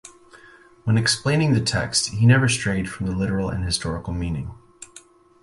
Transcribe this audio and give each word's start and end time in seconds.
When 0.83 0.97
explaining 0.97 1.53
the 1.53 1.61
text, 1.61 2.09
he 2.09 2.25
never 2.25 2.49
strayed 2.49 2.89
from 2.89 3.05
the 3.05 3.15
literal 3.15 3.49
and 3.49 3.63
historical 3.63 4.13
meaning. 4.13 4.49